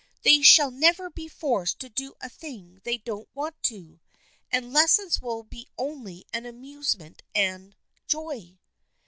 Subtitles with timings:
[0.23, 3.99] They shall never be forced to do a thing they don't want to,
[4.51, 8.57] and lessons will be only an amusement and a joy."